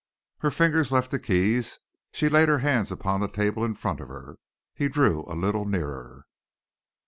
Her 0.39 0.49
fingers 0.49 0.91
left 0.91 1.11
the 1.11 1.19
keys. 1.19 1.77
She 2.11 2.27
laid 2.27 2.49
her 2.49 2.57
hands 2.57 2.91
upon 2.91 3.21
the 3.21 3.27
table 3.27 3.63
in 3.63 3.75
front 3.75 3.99
of 4.01 4.07
her. 4.07 4.39
He 4.73 4.89
drew 4.89 5.23
a 5.27 5.37
little 5.37 5.65
nearer. 5.65 6.25